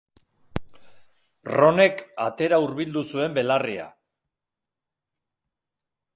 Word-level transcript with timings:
Ronek 1.55 2.01
atera 2.25 2.59
hurbildu 2.65 3.05
zuen 3.15 3.37
belarria. 3.37 3.87